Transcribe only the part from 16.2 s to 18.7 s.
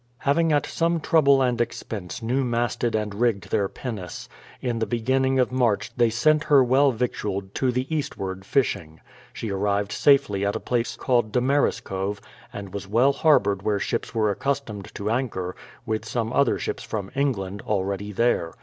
other ships from England, already there.